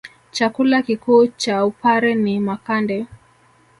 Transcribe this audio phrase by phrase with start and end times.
[0.31, 3.05] Chakula kikuu cha wpare ni makande